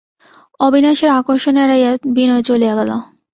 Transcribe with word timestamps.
অবিনাশের 0.59 1.09
আকর্ষণ 1.19 1.55
এড়াইয়া 1.57 1.91
বিনয় 2.15 2.43
চলিয়া 2.49 2.73
গেল। 2.79 2.91